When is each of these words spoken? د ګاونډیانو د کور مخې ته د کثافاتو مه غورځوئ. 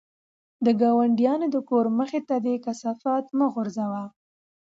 د 0.65 0.67
ګاونډیانو 0.81 1.47
د 1.55 1.57
کور 1.69 1.85
مخې 1.97 2.21
ته 2.27 2.35
د 2.45 2.47
کثافاتو 2.65 3.31
مه 3.39 3.47
غورځوئ. 3.53 4.05